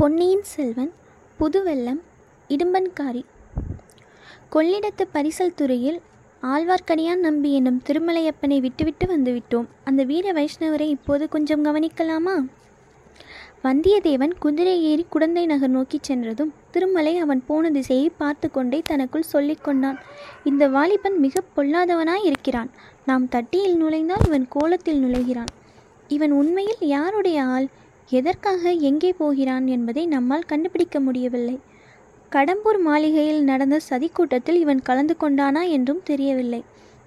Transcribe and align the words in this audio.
பொன்னியின் 0.00 0.42
செல்வன் 0.42 0.92
புதுவெல்லம் 1.40 2.00
இடும்பன்காரி. 2.48 3.24
கொள்ளிடத்து 4.52 5.04
பரிசல் 5.14 5.54
துறையில் 5.54 6.00
ஆழ்வார்க்கடியான் 6.42 7.18
நம்பி 7.18 7.54
என்னும் 7.54 7.82
திருமலையப்பனை 7.86 8.60
விட்டுவிட்டு 8.60 9.16
வந்துவிட்டோம். 9.16 9.66
அந்த 9.84 10.04
வீர 10.04 10.32
வைஷ்ணவரை 10.32 10.88
இப்போது 10.88 11.28
கொஞ்சம் 11.28 11.64
கவனிக்கலாமா? 11.64 12.48
வந்தியத்தேவன் 13.64 14.32
குதிரை 14.38 14.84
ஏறி 14.84 15.06
குடந்தை 15.10 15.46
நகர் 15.46 15.70
நோக்கிச் 15.70 16.02
சென்றதும் 16.02 16.52
திருமலை 16.70 17.18
அவன் 17.18 17.44
போன 17.46 17.70
திசையை 17.70 18.10
பார்த்து 18.18 18.50
கொண்டே 18.50 18.82
தனக்குள் 18.84 19.22
சொல்லிக் 19.22 19.64
கொண்டான். 19.64 19.98
இந்த 20.44 20.68
வாலிபன் 20.68 21.18
மிக 21.18 21.42
பொல்லாதவனாய் 21.56 22.24
இருக்கிறான். 22.24 22.70
நாம் 23.06 23.28
தட்டியில் 23.28 23.76
நுழைந்தால் 23.76 24.26
இவன் 24.26 24.48
கோலத்தில் 24.48 25.04
நுழைகிறான். 25.04 25.52
இவன் 26.08 26.30
உண்மையில் 26.30 26.80
யாருடைய 26.80 27.44
ஆள்? 27.44 27.66
எதற்காக 28.18 28.70
எங்கே 28.88 29.10
போகிறான் 29.18 29.66
என்பதை 29.66 30.02
நம்மால் 30.06 30.48
கண்டுபிடிக்க 30.52 31.00
முடியவில்லை. 31.00 31.56
கடம்பூர் 32.32 32.78
மாளிகையில் 32.86 33.42
நடந்த 33.42 33.76
சதிக்கூட்டத்தில் 33.90 34.58
இவன் 34.64 34.82
கலந்து 34.88 35.14
கொண்டானா 35.20 35.62
என்றும் 35.68 36.02
தெரியவில்லை. 36.02 36.60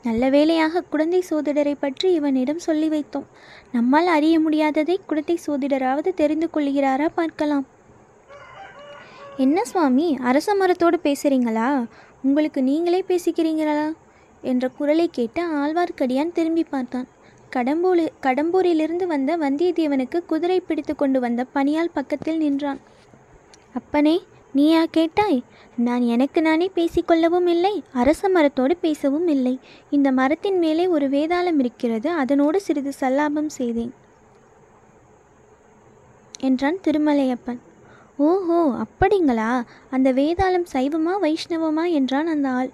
நல்ல 0.04 0.30
வேளையாக 0.30 0.84
குழந்தை 0.94 1.22
சோதிடரை 1.30 1.76
பற்றி 1.80 2.08
இவனிடம் 2.14 2.62
சொல்லி 2.66 2.88
வைத்தோம். 2.90 3.28
நம்மால் 3.72 4.10
அறிய 4.16 4.36
முடியாததை 4.40 4.96
குழந்தை 5.06 5.38
சோதிடராவது 5.46 6.12
தெரிந்து 6.14 6.50
கொள்கிறாரா 6.56 7.08
பார்க்கலாம். 7.20 7.66
என்ன 9.38 9.60
சுவாமி 9.64 10.08
அரச 10.30 10.56
மரத்தோடு 10.56 11.00
பேசுகிறீங்களா 11.08 11.70
உங்களுக்கு 12.22 12.62
நீங்களே 12.62 13.02
பேசிக்கிறீங்களா 13.08 13.88
என்ற 14.44 14.68
குரலை 14.78 15.08
கேட்டு 15.12 15.42
ஆழ்வார்க்கடியான் 15.62 16.36
திரும்பி 16.38 16.64
பார்த்தான். 16.64 17.08
கடம்பூரி 17.56 18.06
கடம்பூரிலிருந்து 18.22 19.06
வந்த 19.08 19.32
வந்தியத்தேவனுக்கு 19.38 20.20
குதிரை 20.26 20.60
பிடித்து 20.60 20.96
கொண்டு 20.96 21.20
வந்த 21.20 21.46
பணியால் 21.56 21.96
பக்கத்தில் 21.98 22.38
நின்றான். 22.38 22.80
அப்பனே 23.74 24.16
நீயா 24.54 24.82
கேட்டாய்? 24.92 25.44
நான் 25.78 26.02
எனக்கு 26.02 26.40
நானே 26.42 26.68
பேசிக்கொள்ளவும் 26.76 27.48
இல்லை 27.48 27.74
அரச 27.94 28.30
மரத்தோடு 28.30 28.78
பேசவும் 28.78 29.28
இல்லை. 29.28 29.60
இந்த 29.90 30.12
மரத்தின் 30.12 30.58
மேலே 30.58 30.88
ஒரு 30.88 31.08
வேதாளம் 31.10 31.60
இருக்கிறது 31.60 32.10
அதனோடு 32.12 32.62
சிறிது 32.62 32.94
சல்லாபம் 33.02 33.52
செய்தேன் 33.60 33.94
என்றான் 36.40 36.80
திருமலையப்பன். 36.88 37.62
ஓஹோ 38.18 38.60
அப்படிங்களா? 38.84 39.52
அந்த 39.90 40.14
வேதாளம் 40.14 40.66
சைவமா 40.74 41.14
வைஷ்ணவமா? 41.22 41.92
என்றான் 41.92 42.28
அந்த 42.28 42.50
ஆள். 42.50 42.72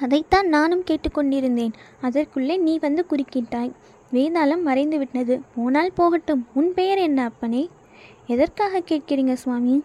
அதைத்தான் 0.00 0.48
நானும் 0.48 0.84
கேட்டுக்கொண்டிருந்தேன். 0.84 1.72
அதற்குள்ளே 2.00 2.56
நீ 2.56 2.78
வந்து 2.78 3.06
குறுக்கிட்டாய். 3.10 3.72
வேதாளம் 4.12 4.62
மறைந்து 4.62 4.98
விட்டது 4.98 5.40
போனால் 5.54 5.92
போகட்டும். 5.92 6.46
உன் 6.54 6.74
பெயர் 6.74 6.98
என்ன 6.98 7.24
அப்பனே? 7.24 7.68
எதற்காக 8.26 8.78
கேட்கிறீங்க 8.78 9.32
சுவாமி? 9.32 9.82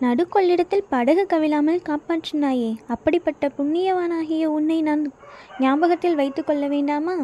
நடுக்கொள்ளிடத்தில் 0.00 0.84
படகு 0.88 1.26
கவிழாமல் 1.28 1.82
காப்பாற்றினாயே. 1.88 2.76
அப்படிப்பட்ட 2.86 3.50
புண்ணியவானாகிய 3.58 4.44
உன்னை 4.44 4.82
நான் 4.82 5.12
ஞாபகத்தில் 5.60 6.14
வைத்து 6.14 6.44
கொள்ள 6.44 6.68
வேண்டாமா? 6.68 7.14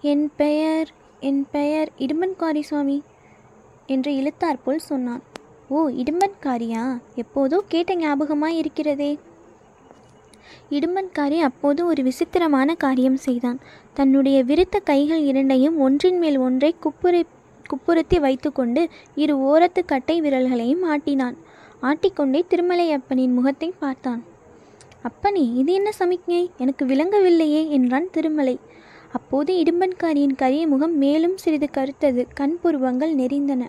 என் 0.00 0.30
பெயர் 0.36 0.90
என் 1.20 1.46
பெயர் 1.50 1.90
இடும்பன்காரி 1.98 2.60
சுவாமி 2.60 3.02
என்று 3.86 4.14
இழுத்தாற்போல் 4.14 4.78
சொன்னான். 4.78 5.22
ஓ 5.68 5.88
இடும்பன்காரியா? 5.88 7.00
எப்போதோ 7.16 7.56
கேட்ட 7.68 7.94
ஞாபகமாய் 7.94 8.56
இருக்கிறதே 8.56 9.18
இடுமன்காரி 10.70 11.38
அப்போது 11.40 11.86
ஒரு 11.86 12.02
விசித்திரமான 12.02 12.74
காரியம் 12.74 13.16
செய்தான். 13.16 13.58
தன்னுடைய 13.94 14.44
விருத்த 14.44 14.76
கைகள் 14.84 15.22
இரண்டையும் 15.22 15.78
ஒன்றின் 15.78 16.18
மேல் 16.18 16.38
ஒன்றை 16.38 16.74
குப்புரை 16.84 17.22
குப்புறுத்தி 17.70 18.20
வைத்துக்கொண்டு 18.20 18.88
இரு 19.14 19.34
ஓரத்து 19.50 19.82
கட்டை 19.84 20.20
விரல்களையும் 20.20 20.84
ஆட்டினான். 20.92 21.36
ஆட்டிக்கொண்டே 21.82 22.40
திருமலையப்பனின் 22.50 23.32
முகத்தை 23.32 23.72
பார்த்தான். 23.78 24.22
அப்பனே 25.02 25.52
இது 25.52 25.72
என்ன 25.72 25.92
சமிக்ஞை? 25.92 26.50
எனக்கு 26.58 26.84
விளங்கவில்லையே 26.86 27.68
என்றான் 27.68 28.10
திருமலை. 28.10 28.56
அப்போது 29.12 29.52
இடும்பன்காரியின் 29.54 30.36
கரிய 30.36 30.66
முகம் 30.66 30.94
மேலும் 30.98 31.36
சிறிது 31.36 31.68
கருத்தது. 31.72 32.22
கண் 32.34 32.56
புருவங்கள் 32.62 33.12
நெறிந்தன 33.14 33.64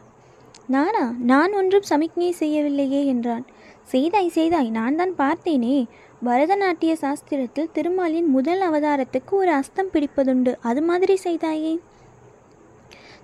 நானா? 0.67 1.03
நான் 1.19 1.53
ஒன்றும் 1.53 1.81
சமிக்ஞை 1.81 2.29
செய்யவில்லையே 2.39 3.05
என்றான். 3.05 3.45
செய்தாய் 3.83 4.29
செய்தாய். 4.29 4.69
நான் 4.69 4.95
தான் 4.95 5.13
பார்த்தேனே. 5.17 5.75
பரதநாட்டிய 6.23 6.95
சாஸ்திரத்தில் 7.01 7.71
திருமாலின் 7.71 8.29
முதல் 8.29 8.61
அவதாரத்துக்கு 8.61 9.31
ஒரு 9.31 9.51
அஸ்தம் 9.51 9.89
பிடிப்பதுண்டு. 9.93 10.55
அது 10.61 10.81
மாதிரி 10.81 11.17
செய்தாயே. 11.23 11.79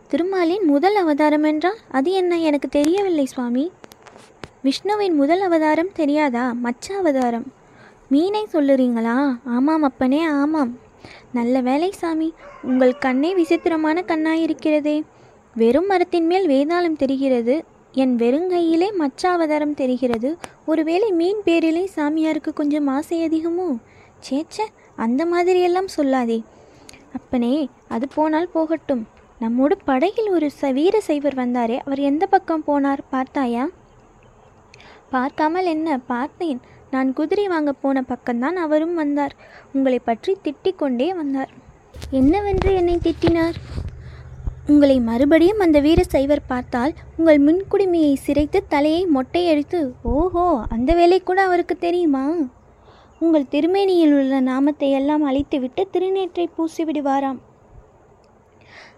திருமாலின் 0.08 0.66
முதல் 0.66 0.96
அவதாரம் 0.96 1.44
என்றால் 1.44 1.78
அது 1.92 2.12
என்ன? 2.12 2.40
எனக்கு 2.40 2.68
தெரியவில்லை 2.68 3.26
சுவாமி. 3.26 3.72
விஷ்ணுவின் 4.62 5.16
முதல் 5.16 5.42
அவதாரம் 5.42 5.92
தெரியாதா? 5.94 6.56
மச்ச 6.64 6.94
அவதாரம். 6.98 7.54
மீனை 8.10 8.48
சொல்லுறீங்களா? 8.54 9.38
ஆமாம் 9.46 9.84
அப்பனே 9.84 10.26
ஆமாம். 10.26 10.78
நல்ல 11.34 11.62
வேலை 11.62 11.92
சாமி 11.92 12.34
உங்கள் 12.62 12.98
கண்ணே 12.98 13.34
விசித்திரமான 13.34 14.04
கண்ணாயிருக்கிறதே. 14.08 15.04
வெறும் 15.56 15.86
மரத்தின் 15.86 16.26
மேல் 16.26 16.48
வேதாளம் 16.48 16.96
தெரிகிறது. 16.96 17.64
என் 17.94 18.18
வெறுங்கையிலே 18.18 18.94
மச்ச 18.96 19.30
அவதாரம் 19.30 19.74
தெரிகிறது. 19.74 20.38
ஒருவேளை 20.66 21.12
மீன் 21.12 21.42
பேரிலே 21.44 21.90
சாமியாருக்கு 21.96 22.54
கொஞ்சம் 22.54 22.88
ஆசை 22.88 23.28
அதிகமோ? 23.28 23.78
சேச்ச 24.30 24.60
அந்த 24.96 25.26
மாதிரியெல்லாம் 25.26 25.88
சொல்லாதே. 25.98 26.44
அப்பனே 27.16 27.70
அது 27.88 28.08
போனால் 28.08 28.50
போகட்டும். 28.50 29.08
நம்மோடு 29.40 29.78
படகில் 29.78 30.30
ஒரு 30.30 30.50
ச 30.62 30.74
வீர 30.74 31.00
சைவர் 31.00 31.36
வந்தாரே 31.36 31.78
அவர் 31.78 32.00
எந்த 32.00 32.26
பக்கம் 32.26 32.64
போனார் 32.68 33.00
பார்த்தாயா? 33.10 33.68
பார்க்காமல் 35.10 35.66
என்ன? 35.66 35.98
பார்த்தேன். 35.98 36.60
நான் 36.92 37.14
குதிரை 37.14 37.48
வாங்க 37.48 37.74
போன 37.74 38.04
பக்கம்தான் 38.08 38.54
அவரும் 38.54 38.96
வந்தார். 38.96 39.36
உங்களை 39.74 40.00
பற்றி 40.00 40.38
திட்டிக் 40.44 40.76
கொண்டே 40.76 41.14
வந்தார். 41.14 41.50
என்னவென்று 42.12 42.76
என்னை 42.76 43.00
திட்டினார்? 43.04 43.54
உங்களை 44.68 45.00
மறுபடியும் 45.00 45.60
அந்த 45.60 45.80
வீர 45.80 46.04
சைவர் 46.04 46.42
பார்த்தால் 46.48 46.94
உங்கள் 47.18 47.40
முன்குடுமையை 47.40 48.16
சிரைத்து 48.26 48.60
தலையை 48.68 49.08
மொட்டையடித்து 49.16 49.92
ஓஹோ 50.02 50.64
அந்த 50.70 50.94
வேலை 50.94 51.22
கூட 51.22 51.44
அவருக்கு 51.44 51.78
தெரியுமா? 51.78 52.36
உங்கள் 53.20 53.50
திருமேனியில் 53.52 54.14
உள்ள 54.14 54.40
நாமத்தை 54.40 54.92
எல்லாம் 54.92 55.24
அழித்துவிட்டு 55.24 55.88
திருநேற்றை 55.92 56.50
பூசி 56.56 56.84
விடுவாராம். 56.84 57.40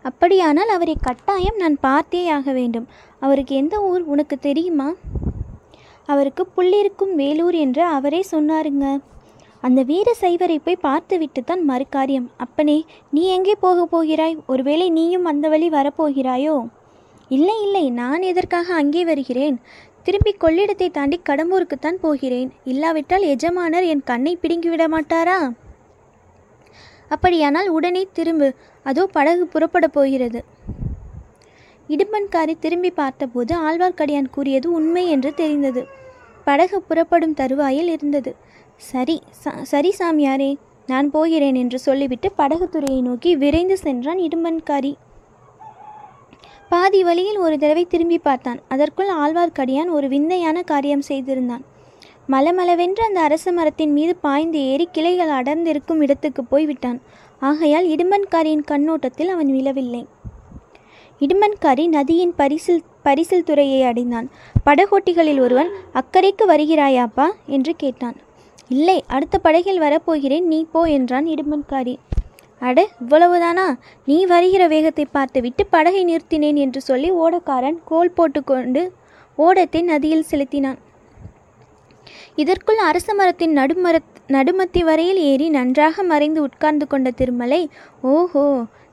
அப்படியானால் 0.02 0.69
அவரை 0.69 0.97
கட்டாயம் 1.02 1.56
நான் 1.56 1.79
பார்த்தே 1.79 2.29
ஆக 2.29 2.52
வேண்டும். 2.52 2.88
அவருக்கு 3.19 3.56
எந்த 3.56 3.81
ஊர் 3.81 4.02
உனக்கு 4.02 4.40
தெரியுமா? 4.40 4.94
அவருக்கு 6.06 6.47
புள்ளிருக்கும் 6.57 7.16
வேலூர் 7.16 7.53
என்று 7.53 7.84
அவரே 7.84 8.23
சொன்னாருங்க. 8.31 9.00
அந்த 9.66 9.79
வீர 9.84 10.09
சைவரை 10.22 10.57
போய் 10.63 10.84
பார்த்துவிட்டு 10.85 11.41
தான் 11.44 11.62
மறுகாரியம். 11.69 12.28
அப்பனே 12.38 12.78
நீ 13.09 13.22
எங்கே 13.28 13.56
போக 13.56 13.85
போகிறாய்? 13.85 14.35
ஒருவேளை 14.47 14.88
நீயும் 14.90 15.25
அந்த 15.25 15.46
வழி 15.53 15.69
வரப்போகிறாயோ? 15.69 16.56
இல்லை 17.29 17.57
இல்லை 17.63 17.85
நான் 18.02 18.22
எதற்காக 18.22 18.73
அங்கே 18.73 19.03
வருகிறேன்? 19.06 19.57
திரும்பி 20.03 20.31
கொள்ளிடத்தை 20.40 20.88
தாண்டி 20.91 21.19
கடம்பூருக்குத்தான் 21.29 22.00
போகிறேன். 22.02 22.50
இல்லாவிட்டால் 22.63 23.25
எஜமானர் 23.34 23.84
என் 23.84 24.03
கண்ணை 24.03 24.34
பிடுங்கிவிட 24.41 24.85
மாட்டாரா? 24.96 25.40
அப்படியானால் 27.09 27.69
உடனே 27.69 28.03
திரும்பு. 28.13 28.47
அதோ 28.85 29.03
படகு 29.12 29.46
புறப்பட 29.46 29.88
போகிறது. 29.88 30.40
இடும்பன்காரி 31.90 32.53
திரும்பி 32.59 32.91
பார்த்தபோது 32.91 33.53
ஆழ்வார்க்கடியான் 33.68 34.29
கூறியது 34.29 34.68
உண்மை 34.72 35.03
என்று 35.09 35.31
தெரிந்தது. 35.34 35.81
படகு 36.47 36.78
புறப்படும் 36.81 37.34
தருவாயில் 37.34 37.88
இருந்தது. 37.88 38.31
சரி 38.78 39.22
சரி 39.61 39.94
சாமியாரே 40.00 40.56
நான் 40.88 41.11
போகிறேன் 41.11 41.56
என்று 41.56 41.79
சொல்லிவிட்டு 41.79 42.31
படகு 42.31 42.69
துறையை 42.69 43.01
நோக்கி 43.01 43.35
விரைந்து 43.35 43.78
சென்றான் 43.78 44.17
இடும்பன்காரி 44.17 44.94
பாதி 46.69 47.03
வழியில் 47.03 47.38
ஒரு 47.38 47.57
தடவை 47.57 47.85
திரும்பி 47.85 48.17
பார்த்தான். 48.17 48.59
அதற்குள் 48.67 49.07
ஆழ்வார்க்கடியான் 49.07 49.90
ஒரு 49.90 50.08
விந்தையான 50.08 50.61
காரியம் 50.61 51.02
செய்திருந்தான். 51.02 51.64
மலமளவென்று 52.29 53.02
அந்த 53.02 53.20
அரச 53.20 53.52
மரத்தின் 53.52 53.93
மீது 53.93 54.16
பாய்ந்து 54.16 54.66
ஏறி 54.66 54.90
கிளைகள் 54.91 55.29
அடர்ந்திருக்கும் 55.29 56.02
இடத்துக்கு 56.02 56.43
போய்விட்டான். 56.43 57.02
ஆகையால் 57.40 57.85
இடும்பன்காரியின் 57.85 58.64
கண்ணோட்டத்தில் 58.64 59.28
அவன் 59.28 59.52
விழவில்லை. 59.52 60.08
இடுமன்காரி 61.19 61.87
நதியின் 61.87 62.35
பரிசில் 62.35 62.84
பரிசில் 63.03 63.43
துறையை 63.43 63.84
அடைந்தான். 63.84 64.29
படகோட்டிகளில் 64.66 65.40
ஒருவன் 65.40 65.69
அக்கறைக்கு 65.93 66.46
வருகிறாயாப்பா? 66.47 67.31
என்று 67.46 67.73
கேட்டான். 67.78 68.16
இல்லை 68.70 68.98
அடுத்த 69.08 69.36
படகில் 69.38 69.84
வரப்போகிறேன் 69.86 70.46
நீ 70.52 70.60
போ 70.72 70.82
என்றான் 70.88 71.26
இடுமன்காரி 71.26 71.96
அட 72.62 72.80
இவ்வளவுதானா? 73.04 73.66
நீ 74.06 74.18
வருகிற 74.26 74.64
வேகத்தை 74.68 75.06
பார்த்துவிட்டு 75.12 75.64
படகை 75.66 76.04
நிறுத்தினேன் 76.06 76.56
என்று 76.56 76.82
சொல்லி 76.82 77.10
ஓடக்காரன் 77.12 77.78
கோல் 77.86 78.16
போட்டுக்கொண்டு 78.16 78.82
ஓடத்தை 79.38 79.82
நதியில் 79.82 80.30
செலுத்தினான். 80.32 80.80
இதற்குள் 82.36 82.80
அரச 82.90 83.10
மரத்தின் 83.14 83.54
நடுமர 83.58 83.96
நடுமத்தி 84.28 84.82
வரையில் 84.84 85.20
ஏறி 85.32 85.48
நன்றாக 85.50 86.04
மறைந்து 86.04 86.40
உட்கார்ந்து 86.42 86.88
கொண்ட 86.88 87.12
திருமலை 87.12 87.62
ஓஹோ 88.02 88.46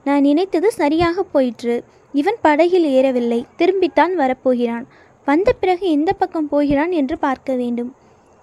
நான் 0.05 0.21
நினைத்தது 0.21 0.69
சரியாக 0.73 1.23
போயிற்று. 1.23 1.77
இவன் 2.15 2.39
படகில் 2.43 2.89
ஏறவில்லை 2.97 3.41
திரும்பித்தான் 3.59 4.15
வரப்போகிறான். 4.23 4.85
வந்த 5.27 5.53
பிறகு 5.53 5.85
எந்த 5.91 6.13
பக்கம் 6.13 6.49
போகிறான் 6.49 6.91
என்று 6.91 7.19
பார்க்க 7.19 7.55
வேண்டும். 7.55 7.91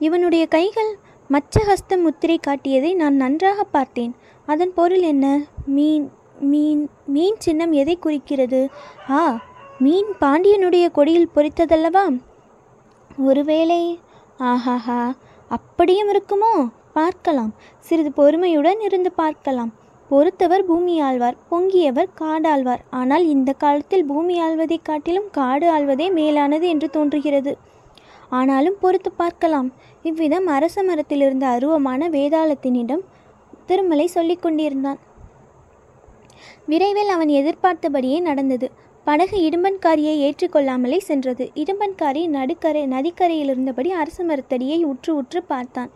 இவனுடைய 0.02 0.46
கைகள் 0.46 0.92
மச்சஹஸ்த 1.34 1.98
முத்திரை 2.02 2.40
காட்டியதை 2.40 2.96
நான் 2.96 3.16
நன்றாக 3.16 3.64
பார்த்தேன். 3.64 4.16
அதன் 4.46 4.74
பொருள் 4.74 5.02
என்ன? 5.02 5.26
மீன் 5.66 6.12
மீன் 6.40 6.90
மீன் 7.06 7.38
சின்னம் 7.38 7.72
எதை 7.72 7.96
குறிக்கிறது? 8.00 8.62
ஆ 9.10 9.22
மீன் 9.80 10.12
பாண்டியனுடைய 10.22 10.86
கொடியில் 10.92 11.34
பொறித்ததல்லவா? 11.36 12.06
ஒருவேளை 13.18 14.00
ஆஹாஹா 14.40 15.02
அப்படியும் 15.52 16.10
இருக்குமோ? 16.10 16.54
பார்க்கலாம். 16.94 17.52
சிறிது 17.80 18.12
பொறுமையுடன் 18.12 18.80
இருந்து 18.80 19.12
பார்க்கலாம். 19.12 19.72
பொறுத்தவர் 20.10 20.66
பூமி 20.66 21.02
ஆழ்வார் 21.02 21.38
பொங்கியவர் 21.52 22.10
காடு 22.14 22.50
ஆழ்வார். 22.50 22.84
ஆனால் 22.90 23.26
இந்த 23.28 23.52
காலத்தில் 23.54 24.06
பூமி 24.06 24.36
ஆழ்வதை 24.42 24.78
காட்டிலும் 24.84 25.30
காடு 25.32 25.68
ஆள்வதே 25.72 26.08
மேலானது 26.12 26.68
என்று 26.68 26.90
தோன்றுகிறது. 26.90 27.54
ஆனாலும் 28.30 28.78
பொறுத்து 28.80 29.12
பார்க்கலாம். 29.12 29.68
இவ்விதம் 30.10 30.48
அரச 30.56 30.84
மரத்திலிருந்த 30.84 31.46
அருவமான 31.56 32.10
வேதாளத்தினிடம் 32.10 33.04
திருமலை 33.66 34.08
சொல்லிக் 34.08 34.42
கொண்டிருந்தான். 34.42 35.00
விரைவில் 36.66 37.12
அவன் 37.16 37.32
எதிர்பார்த்தபடியே 37.40 38.20
நடந்தது. 38.20 38.68
படகு 39.08 39.38
இடும்பன்காரியை 39.48 40.16
ஏற்றுக்கொள்ளாமலே 40.28 40.98
சென்றது. 41.10 41.46
இடும்பன்காரி 41.56 42.24
நடுக்கரை 42.38 42.84
நதிக்கரையில் 42.96 43.52
இருந்தபடி 43.54 43.92
அரச 44.02 44.24
மரத்தடியை 44.24 44.80
உற்று 44.92 45.12
உற்று 45.16 45.42
பார்த்தான். 45.44 45.92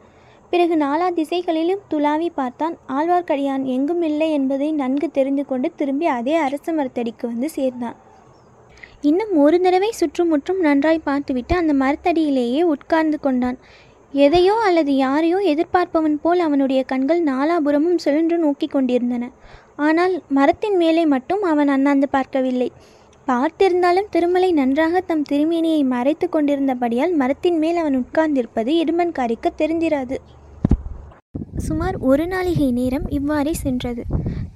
பிறகு 0.52 0.76
நாலா 0.76 1.08
திசைகளிலும் 1.14 1.84
துளாவி 1.92 2.30
பார்த்தான். 2.40 2.78
ஆழ்வார்க்கடியான் 2.98 3.66
எங்கும் 3.76 4.06
இல்லை 4.10 4.30
என்பதை 4.32 4.70
நன்கு 4.82 5.10
தெரிந்து 5.12 5.46
கொண்டு 5.46 5.68
திரும்பி 5.76 6.08
அதே 6.20 6.36
அரச 6.46 6.74
மரத்தடிக்கு 6.74 7.26
வந்து 7.34 7.50
சேர்ந்தான். 7.58 7.98
இன்னும் 9.10 9.32
ஒரு 9.44 9.58
தடவை 9.62 9.92
சுற்றுமுற்றும் 9.92 10.60
நன்றாய் 10.60 11.08
பார்த்துவிட்டு 11.10 11.54
அந்த 11.56 11.74
மரத்தடியிலேயே 11.84 12.62
உட்கார்ந்து 12.74 13.18
கொண்டான். 13.20 13.58
எதையோ 14.14 14.54
அல்லது 14.54 14.96
யாரையோ 14.96 15.38
எதிர்பார்ப்பவன் 15.38 16.18
போல் 16.22 16.40
அவனுடைய 16.40 16.84
கண்கள் 16.84 17.24
நாலாபுறமும் 17.24 17.96
சுழன்று 17.96 18.38
நோக்கி 18.38 18.68
கொண்டிருந்தன. 18.68 19.30
ஆனால் 19.76 20.24
மரத்தின் 20.30 20.76
மேலே 20.76 21.06
மட்டும் 21.06 21.42
அவன் 21.42 21.68
அண்ணாந்து 21.68 22.10
பார்க்கவில்லை. 22.10 22.72
பார்த்திருந்தாலும் 23.28 24.10
திருமலை 24.10 24.52
நன்றாக 24.52 25.02
தம் 25.02 25.24
திருமேனியை 25.32 25.84
மறைத்து 25.84 26.30
கொண்டிருந்தபடியால் 26.30 27.14
மரத்தின் 27.16 27.58
மேல் 27.58 27.76
அவன் 27.76 27.98
உட்கார்ந்திருப்பது 27.98 28.72
இடுமன்காரிக்கு 28.84 29.50
தெரிந்திராது. 29.58 30.18
சுமார் 31.58 31.98
ஒரு 31.98 32.26
நாளிகை 32.26 32.72
நேரம் 32.72 33.10
இவ்வாறே 33.10 33.54
சென்றது. 33.54 34.04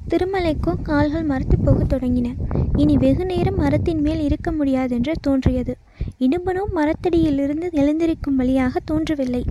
திருமலைக்கோ 0.10 0.74
கால்கள் 0.84 1.24
மரத்து 1.24 1.58
போகத் 1.58 1.92
தொடங்கின. 1.94 2.28
இனி 2.76 2.98
வெகு 2.98 3.26
நேரம் 3.26 3.56
மரத்தின் 3.56 4.02
மேல் 4.02 4.20
இருக்க 4.20 4.52
முடியாதென்று 4.52 5.12
தோன்றியது. 5.22 5.76
இடும்பனோ 6.20 6.62
மரத்தடியிலிருந்து 6.76 7.68
எழுந்திருக்கும் 7.72 8.36
வழியாக 8.36 8.80
தோன்றவில்லை. 8.86 9.42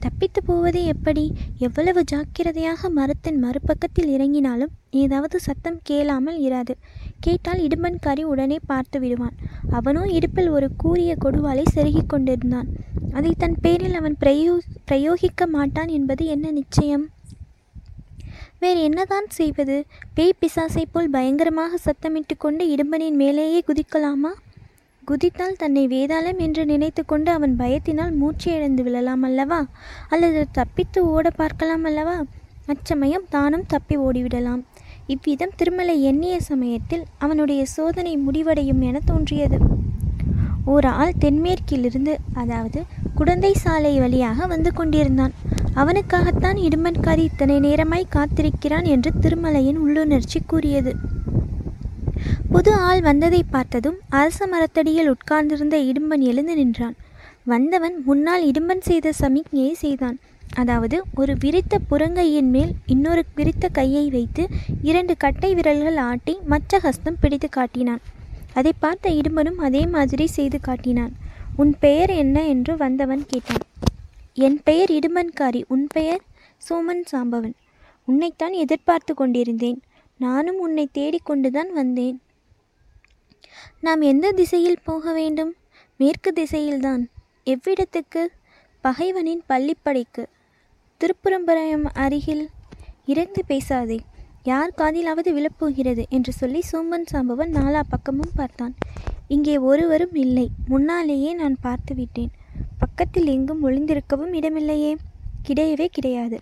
தப்பித்து 0.00 0.42
போவது 0.42 0.84
எப்படி? 0.84 1.32
எவ்வளவு 1.58 2.04
ஜாக்கிரதையாக 2.04 2.88
மரத்தின் 2.88 3.44
மறுபக்கத்தில் 3.44 4.10
இறங்கினாலும் 4.16 4.72
ஏதாவது 4.90 5.40
சத்தம் 5.40 5.78
கேளாமல் 5.82 6.38
இராது. 6.40 6.74
கேட்டால் 7.20 7.58
இடும்பன்காரி 7.58 8.22
உடனே 8.22 8.58
பார்த்து 8.66 9.00
விடுவான். 9.00 9.36
அவனோ 9.70 10.02
இடுப்பில் 10.06 10.48
ஒரு 10.48 10.68
கூரிய 10.76 11.16
கொடுவாலை 11.24 11.64
செருகிக் 11.74 12.08
கொண்டிருந்தான். 12.08 12.68
அதை 13.12 13.32
தன் 13.38 13.58
பேரில் 13.60 13.94
அவன் 13.94 14.16
பிரயோ 14.20 14.58
பிரயோகிக்க 14.90 15.46
மாட்டான் 15.46 15.88
என்பது 15.88 16.24
என்ன 16.26 16.50
நிச்சயம்? 16.50 17.08
வேறு 18.60 18.82
என்னதான் 18.82 19.26
செய்வது? 19.28 19.86
பேய் 20.14 20.38
பிசாசை 20.40 20.84
போல் 20.92 21.10
பயங்கரமாக 21.10 21.78
சத்தமிட்டு 21.84 22.36
கொண்டு 22.38 22.74
இடும்பனின் 22.74 23.20
மேலேயே 23.22 23.62
குதிக்கலாமா? 23.66 24.32
குதித்தால் 25.10 25.58
தன்னை 25.58 25.88
வேதாளம் 25.88 26.38
என்று 26.38 26.64
நினைத்து 26.64 27.04
கொண்டு 27.04 27.30
அவன் 27.30 27.56
பயத்தினால் 27.58 28.14
மூச்சு 28.14 28.52
இழந்து 28.52 28.82
விழலாம் 28.82 29.22
அல்லவா? 29.22 29.66
அல்லது 30.08 30.46
தப்பித்து 30.52 31.00
ஓட 31.06 31.30
பார்க்கலாம் 31.30 31.84
அல்லவா? 31.84 32.16
அச்சமயம் 32.66 33.26
தானும் 33.28 33.64
தப்பி 33.66 33.96
ஓடிவிடலாம். 33.98 34.62
இவ்விதம் 35.06 35.52
திருமலை 35.56 36.02
எண்ணிய 36.02 36.40
சமயத்தில் 36.40 37.04
அவனுடைய 37.18 37.64
சோதனை 37.64 38.16
முடிவடையும் 38.16 38.80
என 38.80 39.00
தோன்றியது. 39.04 39.58
ஓர் 40.64 40.86
ஆள் 40.86 41.20
தென்மேற்கிலிருந்து 41.20 42.14
அதாவது 42.34 42.82
குடந்தை 43.14 43.52
சாலை 43.52 43.98
வழியாக 43.98 44.46
வந்து 44.46 44.72
கொண்டிருந்தான். 44.72 45.34
அவனுக்காகத்தான் 45.74 46.58
இடுமன்காரி 46.60 47.18
இத்தனை 47.18 47.58
நேரமாய் 47.60 48.12
காத்திருக்கிறான் 48.14 48.84
என்று 48.84 49.12
திருமலையின் 49.20 49.82
உள்ளுணர்ச்சி 49.86 50.40
கூறியது. 50.46 50.94
புது 52.56 52.72
ஆள் 52.72 53.00
வந்ததை 53.00 53.44
பார்த்ததும் 53.50 53.96
அரச 54.08 54.46
மரத்தடியில் 54.46 55.08
உட்கார்ந்திருந்த 55.08 55.76
இடும்பன் 55.78 56.20
எழுந்து 56.20 56.54
நின்றான். 56.54 56.94
வந்தவன் 57.44 58.02
முன்னால் 58.04 58.44
இடும்பன் 58.46 58.80
செய்த 58.80 59.12
சமிக்ஞையை 59.20 59.72
செய்தான். 59.72 60.18
அதாவது 60.54 61.02
ஒரு 61.14 61.36
விரித்த 61.40 61.78
புறங்கையின் 61.90 62.50
மேல் 62.50 62.72
இன்னொரு 62.86 63.24
விரித்த 63.34 63.68
கையை 63.68 64.10
வைத்து 64.10 64.46
இரண்டு 64.82 65.16
கட்டை 65.16 65.54
விரல்கள் 65.54 65.96
ஆட்டி 65.96 66.38
மற்ற 66.46 66.78
ஹஸ்தம் 66.78 67.20
பிடித்து 67.20 67.48
காட்டினான். 67.48 68.00
அதை 68.54 68.72
பார்த்த 68.78 69.10
இடும்பனும் 69.10 69.56
அதே 69.56 69.86
மாதிரி 69.86 70.26
செய்து 70.26 70.60
காட்டினான். 70.60 71.12
உன் 71.56 71.76
பெயர் 71.78 72.10
என்ன? 72.10 72.46
என்று 72.46 72.76
வந்தவன் 72.76 73.24
கேட்டான். 73.26 73.64
என் 74.34 74.60
பெயர் 74.64 74.90
இடும்பன்காரி 74.90 75.64
உன் 75.68 75.86
பெயர் 75.86 76.20
சோமன் 76.70 77.04
சாம்பவன். 77.12 77.54
உன்னைத்தான் 78.04 78.52
எதிர்பார்த்து 78.52 79.14
கொண்டிருந்தேன். 79.14 79.82
நானும் 80.18 80.58
உன்னை 80.58 80.88
தேடிக்கொண்டுதான் 80.94 81.72
வந்தேன். 81.74 82.20
நாம் 83.80 84.00
எந்த 84.00 84.32
திசையில் 84.32 84.84
போக 84.84 85.12
வேண்டும்? 85.12 85.54
மேற்கு 85.96 86.32
திசையில்தான். 86.36 87.06
எவ்விடத்துக்கு? 87.44 88.26
பகைவனின் 88.84 89.42
பள்ளிப்படைக்கு. 89.48 90.24
திருப்புறம்பரம் 91.00 91.84
அருகில் 91.94 92.48
இறந்து 93.06 93.44
பேசாதே. 93.46 94.00
யார் 94.42 94.72
காதிலாவது 94.76 95.30
விழப்போகிறது 95.30 96.04
என்று 96.08 96.32
சொல்லி 96.32 96.62
சோம்பன் 96.72 97.04
சாம்பவன் 97.12 97.52
நாலா 97.52 97.80
பக்கமும் 97.88 98.34
பார்த்தான். 98.34 98.74
இங்கே 99.28 99.58
ஒருவரும் 99.58 100.14
இல்லை. 100.14 100.48
முன்னாலேயே 100.68 101.34
நான் 101.34 101.56
பார்த்து 101.60 101.94
விட்டேன் 101.94 102.30
பக்கத்தில் 102.78 103.26
எங்கும் 103.26 103.62
ஒளிந்திருக்கவும் 103.68 104.32
இடமில்லையே. 104.32 104.94
கிடையவே 105.48 105.86
கிடையாது. 105.90 106.40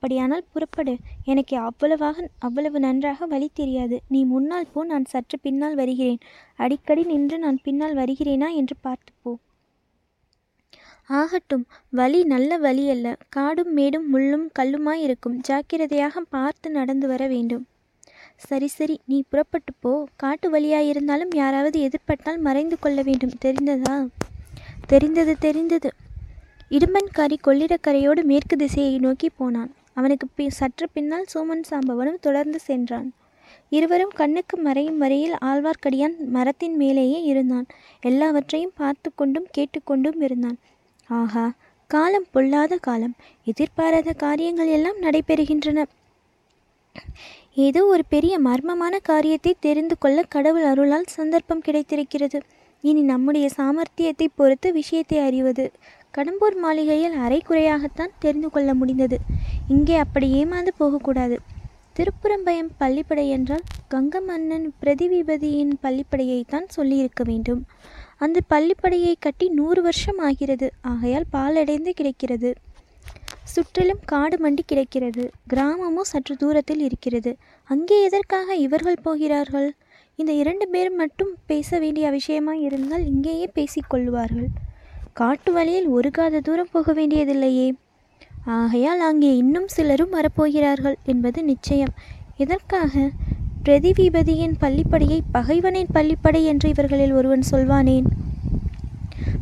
அப்படியானால் 0.00 0.44
புறப்படு. 0.52 0.92
எனக்கு 1.24 1.54
அவ்வளவாக 1.58 2.28
அவ்வளவு 2.38 2.78
நன்றாக 2.80 3.26
வழி 3.26 3.48
தெரியாது. 3.52 3.96
நீ 4.08 4.24
முன்னால் 4.24 4.68
போ 4.72 4.84
நான் 4.84 5.04
சற்று 5.04 5.38
பின்னால் 5.38 5.74
வருகிறேன். 5.74 6.18
அடிக்கடி 6.56 7.02
நின்று 7.02 7.38
நான் 7.38 7.58
பின்னால் 7.62 7.96
வருகிறேனா? 7.96 8.48
என்று 8.54 8.76
பார்த்து 8.80 9.12
போ. 9.22 9.32
ஆகட்டும் 11.10 11.64
வழி 11.90 12.20
நல்ல 12.24 12.58
வழி 12.58 12.84
அல்ல 12.90 13.16
காடும் 13.28 13.72
மேடும் 13.72 14.06
முள்ளும் 14.14 14.46
கல்லுமாய் 14.58 15.04
இருக்கும் 15.06 15.36
ஜாக்கிரதையாக 15.40 16.20
பார்த்து 16.20 16.70
நடந்து 16.70 17.08
வர 17.08 17.26
வேண்டும். 17.26 17.66
சரி 18.36 18.66
சரி 18.66 18.96
நீ 19.06 19.18
புறப்பட்டு 19.28 19.74
போ. 19.80 19.92
காட்டு 20.16 20.48
வழியாயிருந்தாலும் 20.50 21.34
யாராவது 21.34 21.88
எதிர்பட்டால் 21.88 22.40
மறைந்து 22.40 22.78
கொள்ள 22.78 23.02
வேண்டும். 23.02 23.36
தெரிந்ததா? 23.44 23.98
தெரிந்தது 24.86 25.34
தெரிந்தது. 25.38 25.92
இடும்பன்காரி 26.70 27.38
கொள்ளிடக்கரையோடு 27.44 28.22
மேற்கு 28.22 28.56
திசையை 28.56 28.98
நோக்கி 28.98 29.30
போனான். 29.36 29.70
அவனுக்கு 30.00 30.26
பி 30.36 30.46
சற்று 30.58 30.86
பின்னால் 30.92 31.30
சோமன் 31.32 31.64
சாம்பவனும் 31.70 32.22
தொடர்ந்து 32.26 32.58
சென்றான். 32.68 33.08
இருவரும் 33.72 34.14
கண்ணுக்கு 34.20 34.56
மறையும் 34.56 35.00
வரையில் 35.02 35.36
ஆழ்வார்க்கடியான் 35.48 36.16
மரத்தின் 36.36 36.76
மேலேயே 36.76 37.20
இருந்தான். 37.22 37.66
எல்லாவற்றையும் 38.00 38.76
பார்த்து 38.80 39.08
கொண்டும் 39.14 39.48
கேட்டுக்கொண்டும் 39.56 40.20
இருந்தான். 40.26 40.58
ஆஹா 41.10 41.46
காலம் 41.90 42.28
பொல்லாத 42.30 42.74
காலம். 42.88 43.14
எதிர்பாராத 43.46 44.10
காரியங்கள் 44.24 44.70
எல்லாம் 44.76 44.98
நடைபெறுகின்றன. 45.02 45.84
ஏதோ 47.66 47.80
ஒரு 47.84 48.04
பெரிய 48.08 48.34
மர்மமான 48.40 48.94
காரியத்தை 49.02 49.52
தெரிந்து 49.66 49.94
கொள்ள 49.98 50.18
கடவுள் 50.34 50.66
அருளால் 50.70 51.14
சந்தர்ப்பம் 51.16 51.64
கிடைத்திருக்கிறது. 51.66 52.38
இனி 52.84 53.02
நம்முடைய 53.12 53.46
சாமர்த்தியத்தை 53.56 54.26
பொறுத்து 54.34 54.68
விஷயத்தை 54.72 55.18
அறிவது. 55.28 55.64
கடம்பூர் 56.16 56.56
மாளிகையில் 56.56 57.16
அரைக்குறையாகத்தான் 57.16 58.16
தெரிந்து 58.18 58.50
கொள்ள 58.50 58.74
முடிந்தது. 58.74 59.16
இங்கே 59.68 59.96
அப்படி 59.96 60.44
ஏமாந்து 60.44 60.72
போகக்கூடாது. 60.76 61.36
திருப்புறம்பயம் 61.96 62.70
பள்ளிப்படை 62.80 63.28
என்றால் 63.28 63.64
கங்க 63.90 64.20
மன்னன் 64.26 64.66
பிரதிவிபதியின் 64.82 65.74
பள்ளிப்படையைத்தான் 65.82 66.66
சொல்லியிருக்க 66.68 67.22
வேண்டும். 67.24 67.62
அந்த 68.18 68.40
பள்ளிப்படையை 68.48 69.14
கட்டி 69.18 69.48
நூறு 69.48 69.82
வருஷம் 69.82 70.18
ஆகிறது. 70.18 70.72
ஆகையால் 70.80 71.30
பாலடைந்து 71.30 71.92
கிடைக்கிறது. 71.92 72.50
சுற்றிலும் 73.44 74.02
காடு 74.04 74.36
மண்டி 74.36 74.64
கிடக்கிறது. 74.66 75.30
கிராமமும் 75.46 76.10
சற்று 76.12 76.36
தூரத்தில் 76.36 76.80
இருக்கிறது. 76.80 77.36
அங்கே 77.64 78.02
எதற்காக 78.02 78.54
இவர்கள் 78.54 79.02
போகிறார்கள்? 79.02 79.70
இந்த 80.14 80.32
இரண்டு 80.32 80.68
பேரும் 80.68 80.96
மட்டும் 80.96 81.32
பேச 81.46 81.78
வேண்டிய 81.78 82.06
விஷயமாய் 82.10 82.64
இருந்தால் 82.68 83.06
இங்கேயே 83.06 83.50
பேசிக்கொள்வார்கள் 83.54 84.48
காட்டு 85.12 85.52
வழியில் 85.52 85.86
ஒரு 85.86 86.10
காத 86.10 86.40
தூரம் 86.40 86.72
போக 86.72 86.92
வேண்டியதில்லையே. 86.92 87.72
ஆகையால் 88.44 89.00
அங்கே 89.00 89.36
இன்னும் 89.36 89.68
சிலரும் 89.68 90.12
வரப்போகிறார்கள் 90.12 90.94
என்பது 91.04 91.44
நிச்சயம். 91.44 91.92
எதற்காக 92.36 93.10
பிரதிவிபதியின் 93.64 94.54
பள்ளிப்படையை 94.60 95.18
பகைவனின் 95.32 95.92
பள்ளிப்படை 95.94 96.44
என்று 96.44 96.68
இவர்களில் 96.68 97.12
ஒருவன் 97.12 97.42
சொல்வானேன். 97.50 98.06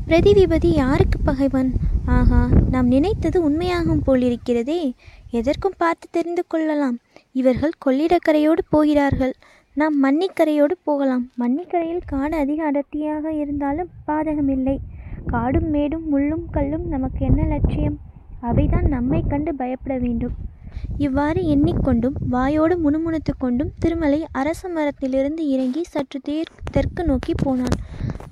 பிரதிவிபதி 0.06 0.70
யாருக்கு 0.72 1.18
பகைவன்? 1.24 1.70
ஆஹா 2.06 2.48
நாம் 2.70 2.86
நினைத்தது 2.86 3.50
உண்மையாகும் 3.50 4.04
போலிருக்கிறதே. 4.06 4.92
எதற்கும் 5.30 5.78
பார்த்து 5.78 6.08
தெரிந்து 6.10 6.44
கொள்ளலாம். 6.46 6.98
இவர்கள் 7.32 7.80
கொள்ளிடக்கரையோடு 7.86 8.62
போகிறார்கள். 8.70 9.34
நாம் 9.74 9.96
மன்னிக்கரையோடு 10.04 10.74
போகலாம். 10.82 11.30
மன்னிக்கரையில் 11.38 12.06
காடு 12.06 12.36
அதிக 12.36 12.64
அடர்த்தியாக 12.64 13.32
இருந்தாலும் 13.32 13.90
பாதகமில்லை. 14.06 14.78
காடும் 15.26 15.70
மேடும் 15.70 16.04
முள்ளும் 16.12 16.44
கல்லும் 16.50 16.86
நமக்கு 16.88 17.26
என்ன 17.26 17.44
லட்சியம்? 17.44 17.98
அவைதான் 18.42 18.88
நம்மை 18.88 19.24
கண்டு 19.28 19.54
பயப்பட 19.54 19.98
வேண்டும். 19.98 20.32
இவ்வாறு 20.96 21.56
எண்ணிக்கொண்டும் 21.56 22.14
வாயோடு 22.30 22.74
முணுமுணுத்து 22.84 23.32
கொண்டும் 23.38 23.72
திருமலை 23.78 24.26
அரச 24.32 24.68
மரத்திலிருந்து 24.68 25.48
இறங்கி 25.48 25.82
சற்று 25.82 26.20
தேர் 26.20 26.52
தெற்கு 26.70 27.04
நோக்கி 27.04 27.34
போனான். 27.42 27.76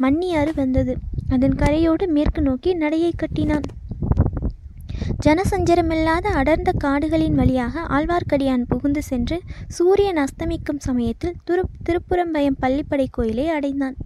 மன்னியாறு 0.01 0.53
வந்தது. 0.55 0.97
அதன் 1.29 1.55
கரையோடு 1.55 2.07
மேற்கு 2.09 2.43
நோக்கி 2.43 2.75
நடையை 2.75 3.13
கட்டினான். 3.17 3.63
ஜனசஞ்சரமில்லாத 5.27 6.27
அடர்ந்த 6.27 6.73
காடுகளின் 6.79 7.35
வழியாக 7.35 7.81
ஆழ்வார்க்கடியான் 7.81 8.65
புகுந்து 8.69 9.03
சென்று 9.03 9.41
சூரியன் 9.67 10.17
அஸ்தமிக்கும் 10.17 10.79
சமயத்தில் 10.79 11.35
துரு 11.51 11.63
திருப்புறம்பயம் 11.89 12.61
பள்ளிப்படை 12.61 13.07
கோயிலை 13.11 13.49
அடைந்தான். 13.49 13.97